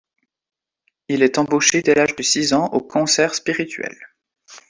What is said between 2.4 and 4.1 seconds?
ans au Concert Spirituel.